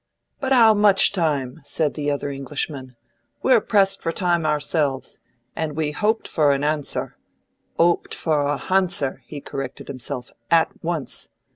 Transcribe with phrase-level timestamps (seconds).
[0.39, 2.95] "But 'ow much time?" said the other Englishman.
[3.43, 5.19] "We're pressed for time ourselves,
[5.55, 7.17] and we hoped for an answer
[7.77, 11.29] 'oped for a hanswer," he corrected himself, "at once.